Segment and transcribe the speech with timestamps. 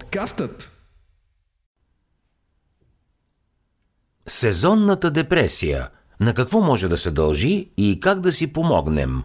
[0.00, 0.70] Подкастът
[4.26, 5.88] Сезонната депресия.
[6.20, 9.22] На какво може да се дължи и как да си помогнем?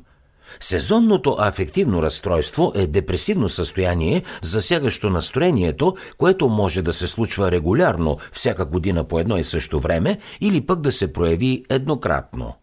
[0.60, 8.66] Сезонното афективно разстройство е депресивно състояние, засягащо настроението, което може да се случва регулярно, всяка
[8.66, 12.56] година по едно и също време, или пък да се прояви еднократно.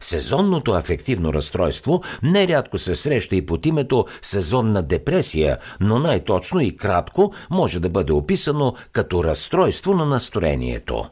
[0.00, 7.32] Сезонното афективно разстройство нерядко се среща и под името сезонна депресия, но най-точно и кратко
[7.50, 11.04] може да бъде описано като разстройство на настроението.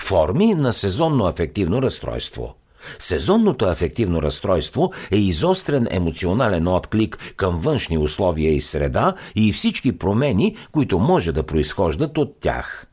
[0.00, 2.54] Форми на сезонно афективно разстройство–
[2.98, 10.56] Сезонното афективно разстройство е изострен емоционален отклик към външни условия и среда и всички промени,
[10.72, 12.86] които може да произхождат от тях.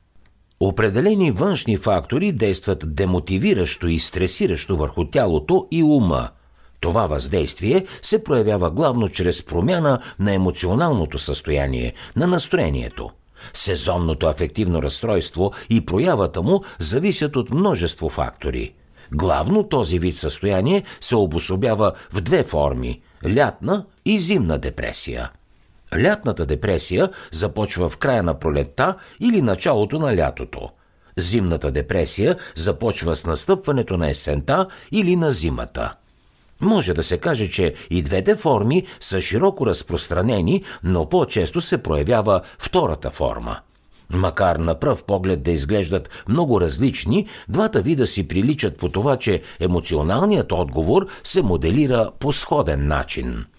[0.59, 6.29] Определени външни фактори действат демотивиращо и стресиращо върху тялото и ума.
[6.79, 13.09] Това въздействие се проявява главно чрез промяна на емоционалното състояние, на настроението.
[13.53, 18.73] Сезонното афективно разстройство и проявата му зависят от множество фактори.
[19.11, 23.01] Главно този вид състояние се обособява в две форми–
[23.35, 25.31] лятна и зимна депресия–
[25.93, 30.69] Лятната депресия започва в края на пролетта или началото на лятото.
[31.17, 35.95] Зимната депресия започва с настъпването на есента или на зимата.
[36.61, 42.41] Може да се каже, че и двете форми са широко разпространени, но по-често се проявява
[42.59, 43.59] втората форма.
[44.09, 49.41] Макар на пръв поглед да изглеждат много различни, двата вида си приличат по това, че
[49.59, 53.45] емоционалният отговор се моделира по сходен начин–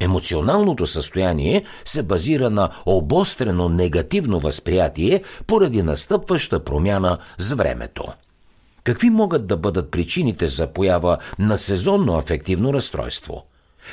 [0.00, 8.04] Емоционалното състояние се базира на обострено негативно възприятие поради настъпваща промяна с времето.
[8.84, 13.44] Какви могат да бъдат причините за поява на сезонно афективно разстройство?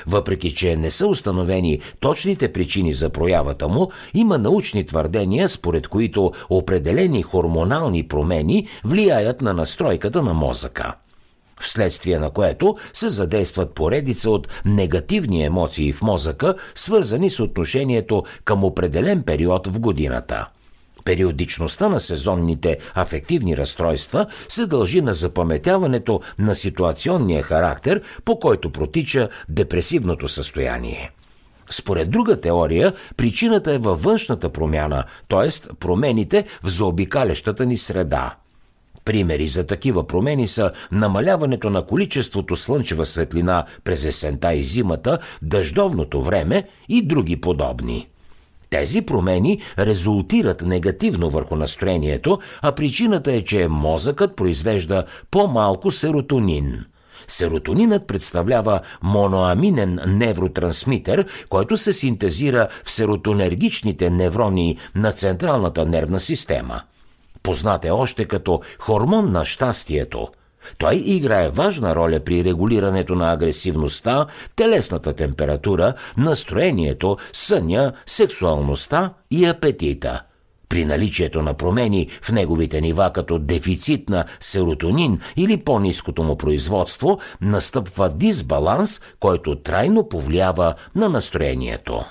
[0.07, 6.31] Въпреки, че не са установени точните причини за проявата му, има научни твърдения, според които
[6.49, 10.93] определени хормонални промени влияят на настройката на мозъка
[11.61, 18.63] вследствие на което се задействат поредица от негативни емоции в мозъка, свързани с отношението към
[18.63, 20.47] определен период в годината.
[21.05, 29.29] Периодичността на сезонните афективни разстройства се дължи на запаметяването на ситуационния характер, по който протича
[29.49, 31.11] депресивното състояние.
[31.69, 35.75] Според друга теория, причината е във външната промяна, т.е.
[35.75, 38.35] промените в заобикалящата ни среда–
[39.05, 46.21] Примери за такива промени са намаляването на количеството слънчева светлина през есента и зимата, дъждовното
[46.21, 48.07] време и други подобни.
[48.69, 56.85] Тези промени резултират негативно върху настроението, а причината е, че мозъкът произвежда по-малко серотонин.
[57.27, 66.81] Серотонинът представлява моноаминен невротрансмитер, който се синтезира в серотонергичните неврони на централната нервна система–
[67.43, 70.27] Познат е още като хормон на щастието.
[70.77, 80.21] Той играе важна роля при регулирането на агресивността, телесната температура, настроението, съня, сексуалността и апетита.
[80.69, 87.19] При наличието на промени в неговите нива като дефицит на серотонин или по-низкото му производство,
[87.41, 92.05] настъпва дисбаланс, който трайно повлиява на настроението.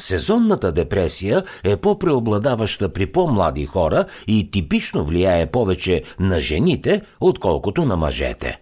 [0.00, 7.96] Сезонната депресия е по-преобладаваща при по-млади хора и типично влияе повече на жените, отколкото на
[7.96, 8.60] мъжете.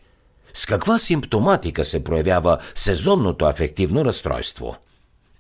[0.55, 4.77] С каква симптоматика се проявява сезонното афективно разстройство?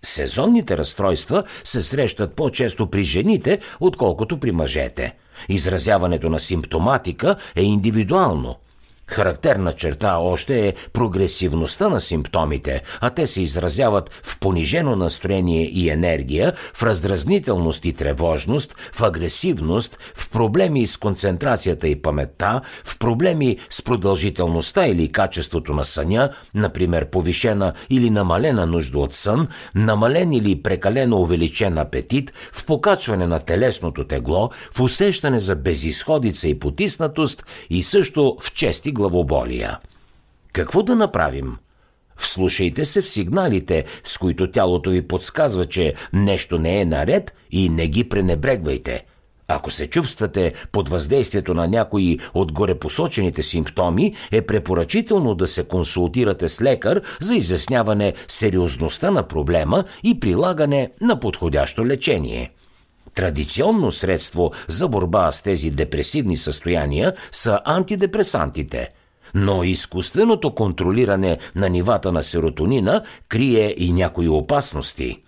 [0.03, 5.15] Сезонните разстройства се срещат по-често при жените, отколкото при мъжете.
[5.49, 8.57] Изразяването на симптоматика е индивидуално–
[9.09, 15.91] Характерна черта още е прогресивността на симптомите, а те се изразяват в понижено настроение и
[15.91, 23.59] енергия, в раздразнителност и тревожност, в агресивност, в проблеми с концентрацията и паметта, в проблеми
[23.71, 30.63] с продължителността или качеството на съня, например повишена или намалена нужда от сън, намален или
[30.63, 37.83] прекалено увеличен апетит, в покачване на телесното тегло, в усещане за безисходица и потиснатост и
[37.83, 39.79] също в чести главоболия.
[40.53, 41.57] Какво да направим?
[42.17, 47.69] Вслушайте се в сигналите, с които тялото ви подсказва, че нещо не е наред и
[47.69, 49.05] не ги пренебрегвайте.
[49.49, 56.49] Ако се чувствате под въздействието на някои от горепосочените симптоми, е препоръчително да се консултирате
[56.49, 62.51] с лекар за изясняване сериозността на проблема и прилагане на подходящо лечение.
[63.19, 68.89] Традиционно средство за борба с тези депресивни състояния са антидепресантите.
[69.35, 75.23] Но изкуственото контролиране на нивата на серотонина крие и някои опасности.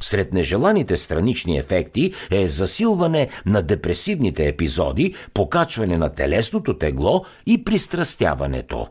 [0.00, 8.88] Сред нежеланите странични ефекти е засилване на депресивните епизоди, покачване на телесното тегло и пристрастяването.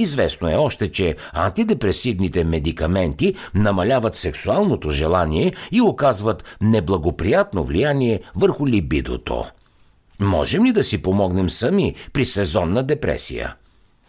[0.00, 9.44] Известно е още, че антидепресивните медикаменти намаляват сексуалното желание и оказват неблагоприятно влияние върху либидото.
[10.20, 13.54] Можем ли да си помогнем сами при сезонна депресия?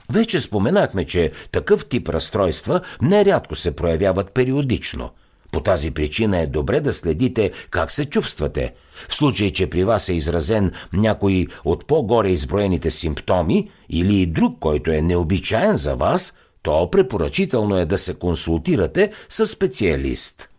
[0.09, 5.09] Вече споменахме, че такъв тип разстройства нерядко се проявяват периодично–
[5.51, 8.73] по тази причина е добре да следите как се чувствате.
[9.09, 14.91] В случай, че при вас е изразен някой от по-горе изброените симптоми или друг, който
[14.91, 16.33] е необичаен за вас,
[16.63, 20.50] то препоръчително е да се консултирате с специалист.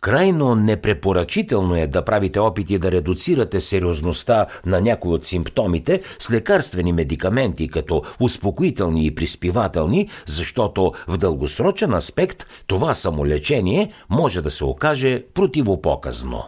[0.00, 6.92] Крайно непрепоръчително е да правите опити да редуцирате сериозността на някои от симптомите с лекарствени
[6.92, 15.24] медикаменти, като успокоителни и приспивателни, защото в дългосрочен аспект това самолечение може да се окаже
[15.34, 16.44] противопоказно.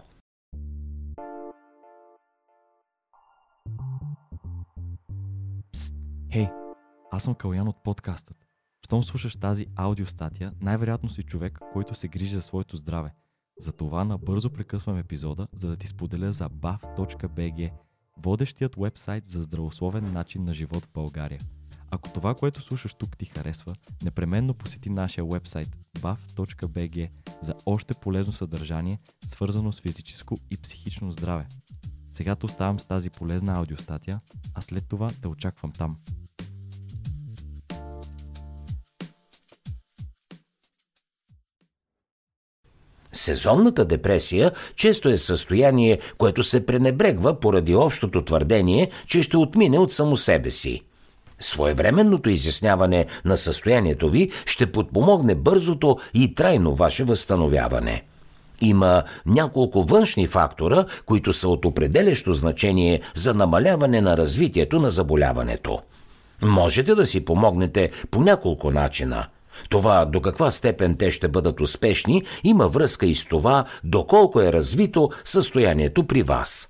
[6.32, 6.48] Хей,
[7.10, 8.36] аз съм Калян от подкастът.
[8.84, 13.10] Щом слушаш тази аудиостатия, най-вероятно си човек, който се грижи за своето здраве–
[13.58, 17.70] затова набързо прекъсвам епизода, за да ти споделя за bav.bg,
[18.16, 21.40] водещият вебсайт за здравословен начин на живот в България.
[21.90, 27.10] Ако това, което слушаш тук ти харесва, непременно посети нашия вебсайт bav.bg
[27.42, 31.46] за още полезно съдържание, свързано с физическо и психично здраве.
[32.10, 34.20] Сега те оставам с тази полезна аудиостатия,
[34.54, 35.96] а след това те очаквам там.
[43.22, 49.92] Сезонната депресия често е състояние, което се пренебрегва поради общото твърдение, че ще отмине от
[49.92, 50.80] само себе си.
[51.40, 58.02] Своевременното изясняване на състоянието ви ще подпомогне бързото и трайно ваше възстановяване.
[58.60, 65.80] Има няколко външни фактора, които са от определящо значение за намаляване на развитието на заболяването.
[66.42, 69.26] Можете да си помогнете по няколко начина–
[69.68, 74.52] това до каква степен те ще бъдат успешни има връзка и с това доколко е
[74.52, 76.68] развито състоянието при вас.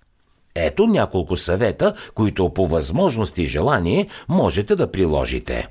[0.55, 5.69] Ето няколко съвета, които по възможност и желание можете да приложите.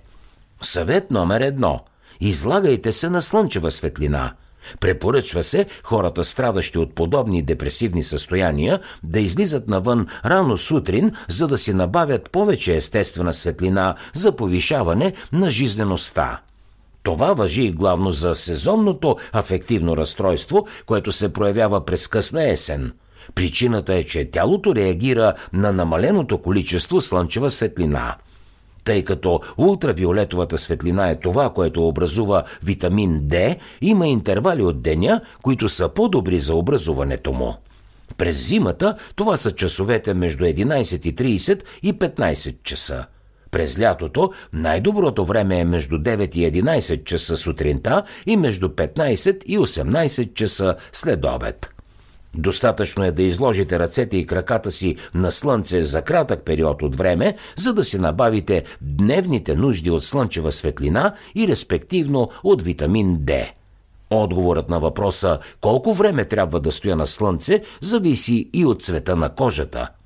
[0.62, 1.80] Съвет номер едно.
[2.22, 4.34] Излагайте се на слънчева светлина.
[4.80, 11.58] Препоръчва се хората, страдащи от подобни депресивни състояния, да излизат навън рано сутрин, за да
[11.58, 16.42] си набавят повече естествена светлина за повишаване на жизнеността.
[17.04, 22.92] Това въжи и главно за сезонното афективно разстройство, което се проявява през късна есен.
[23.36, 28.16] Причината е, че тялото реагира на намаленото количество слънчева светлина.
[28.84, 35.70] Тъй като ултравиолетовата светлина е това, което образува витамин D, има интервали от деня, които
[35.70, 37.56] са по-добри за образуването му.
[38.18, 43.06] През зимата това са часовете между 11.30 и 15 часа.
[43.52, 49.60] През лятото най-доброто време е между 9 и 11 часа сутринта и между 15 и
[49.60, 51.70] 18 часа след обед.
[52.34, 57.36] Достатъчно е да изложите ръцете и краката си на слънце за кратък период от време,
[57.56, 63.52] за да си набавите дневните нужди от слънчева светлина и респективно от витамин D.
[64.10, 69.30] Отговорът на въпроса колко време трябва да стоя на слънце зависи и от цвета на
[69.30, 69.90] кожата–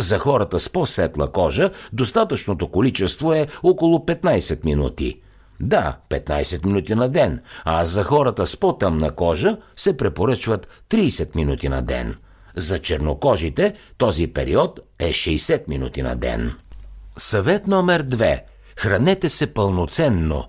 [0.00, 5.20] за хората с по-светла кожа достатъчното количество е около 15 минути.
[5.60, 11.68] Да, 15 минути на ден, а за хората с по-тъмна кожа се препоръчват 30 минути
[11.68, 12.16] на ден.
[12.56, 16.54] За чернокожите този период е 60 минути на ден.
[17.16, 18.40] Съвет номер 2.
[18.76, 20.44] Хранете се пълноценно.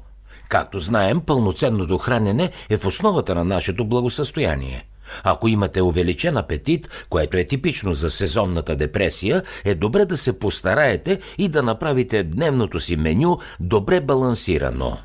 [0.49, 4.85] Както знаем, пълноценното хранене е в основата на нашето благосъстояние.
[5.23, 11.19] Ако имате увеличен апетит, което е типично за сезонната депресия, е добре да се постараете
[11.37, 14.97] и да направите дневното си меню добре балансирано.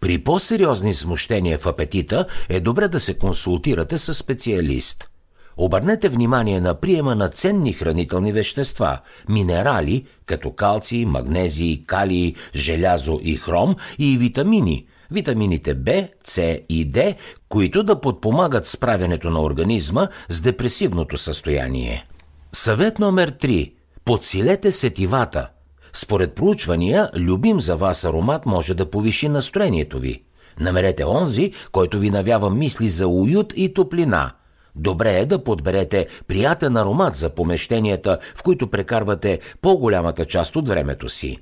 [0.00, 5.08] При по-сериозни смущения в апетита е добре да се консултирате с специалист.
[5.56, 13.36] Обърнете внимание на приема на ценни хранителни вещества, минерали, като калци, магнезии, калий, желязо и
[13.36, 17.14] хром и витамини– витамините В, С и Д,
[17.48, 22.06] които да подпомагат справянето на организма с депресивното състояние.
[22.52, 23.72] Съвет номер 3.
[24.04, 25.48] Подсилете сетивата.
[25.92, 30.22] Според проучвания, любим за вас аромат може да повиши настроението ви.
[30.60, 34.30] Намерете онзи, който ви навява мисли за уют и топлина.
[34.76, 41.08] Добре е да подберете приятен аромат за помещенията, в които прекарвате по-голямата част от времето
[41.08, 41.38] си.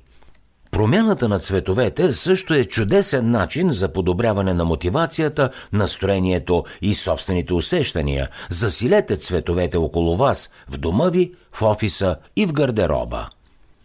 [0.73, 8.29] Промяната на цветовете също е чудесен начин за подобряване на мотивацията, настроението и собствените усещания.
[8.49, 13.29] Засилете цветовете около вас, в дома ви, в офиса и в гардероба.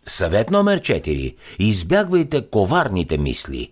[0.06, 1.34] Съвет номер 4.
[1.58, 3.70] Избягвайте коварните мисли.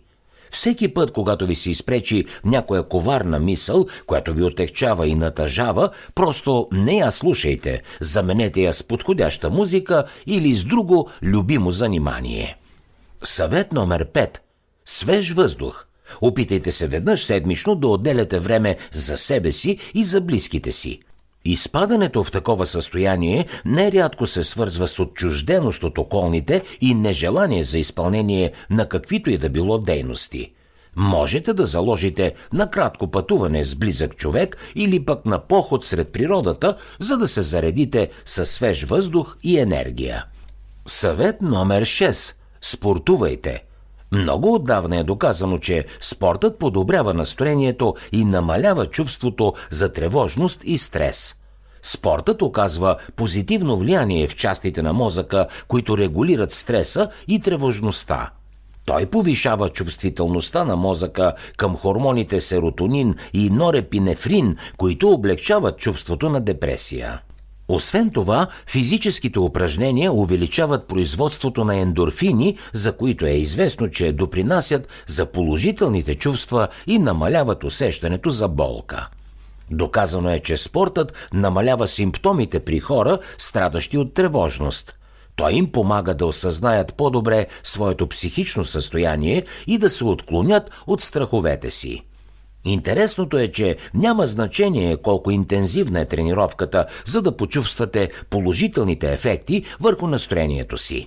[0.51, 6.69] Всеки път, когато ви се изпречи някоя коварна мисъл, която ви отекчава и натъжава, просто
[6.73, 12.57] не я слушайте, заменете я с подходяща музика или с друго любимо занимание.
[13.27, 14.39] Съвет номер 5.
[14.85, 15.87] Свеж въздух.
[16.21, 21.01] Опитайте се веднъж седмично да отделяте време за себе си и за близките си.
[21.45, 28.53] Изпадането в такова състояние нерядко се свързва с отчужденост от околните и нежелание за изпълнение
[28.71, 30.53] на каквито и да било дейности.
[30.97, 36.77] Можете да заложите на кратко пътуване с близък човек или пък на поход сред природата,
[36.99, 40.25] за да се заредите със свеж въздух и енергия.
[40.87, 42.35] Съвет номер 6.
[42.71, 43.65] Спортувайте.
[44.13, 51.35] Много отдавна е доказано, че спортът подобрява настроението и намалява чувството за тревожност и стрес.
[51.83, 58.31] Спортът оказва позитивно влияние в частите на мозъка, които регулират стреса и тревожността.
[58.85, 67.21] Той повишава чувствителността на мозъка към хормоните серотонин и норепинефрин, които облегчават чувството на депресия.
[67.69, 75.27] Освен това, физическите упражнения увеличават производството на ендорфини, за които е известно, че допринасят за
[75.27, 79.09] положителните чувства и намаляват усещането за болка.
[79.71, 84.95] Доказано е, че спортът намалява симптомите при хора, страдащи от тревожност.
[85.37, 91.71] Той им помага да осъзнаят по-добре своето психично състояние и да се отклонят от страховете
[91.71, 92.03] си.
[92.67, 100.07] Интересното е, че няма значение колко интензивна е тренировката, за да почувствате положителните ефекти върху
[100.07, 101.07] настроението си.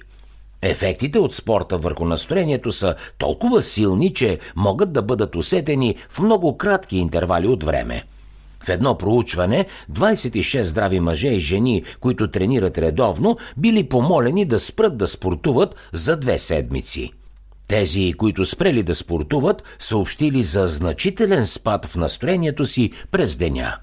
[0.61, 6.57] Ефектите от спорта върху настроението са толкова силни, че могат да бъдат усетени в много
[6.57, 8.03] кратки интервали от време.
[8.63, 14.97] В едно проучване 26 здрави мъже и жени, които тренират редовно, били помолени да спрат
[14.97, 17.11] да спортуват за две седмици.
[17.69, 23.77] Тези, които спрели да спортуват, съобщили за значителен спад в настроението си през деня.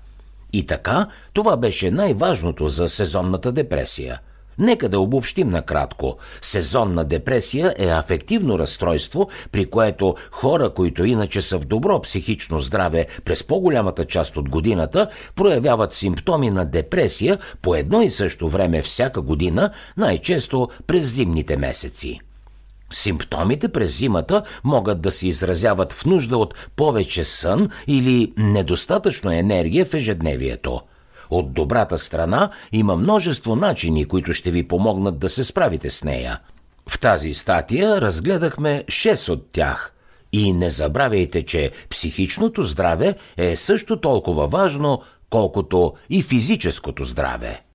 [0.52, 4.20] И така, това беше най-важното за сезонната депресия.
[4.58, 6.16] Нека да обобщим накратко.
[6.42, 13.06] Сезонна депресия е афективно разстройство, при което хора, които иначе са в добро психично здраве
[13.24, 19.20] през по-голямата част от годината, проявяват симптоми на депресия по едно и също време всяка
[19.20, 22.20] година, най-често през зимните месеци.
[22.92, 29.86] Симптомите през зимата могат да се изразяват в нужда от повече сън или недостатъчно енергия
[29.86, 30.80] в ежедневието.
[31.30, 36.40] От добрата страна има множество начини, които ще ви помогнат да се справите с нея.
[36.88, 39.92] В тази статия разгледахме 6 от тях.
[40.32, 47.62] И не забравяйте, че психичното здраве е също толкова важно, колкото и физическото здраве.